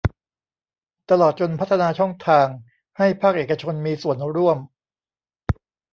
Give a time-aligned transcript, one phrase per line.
[1.09, 2.47] ตลอดจนพัฒนาช่องทาง
[2.97, 4.57] ให้ภาคเอกชนมีส่วนร่วม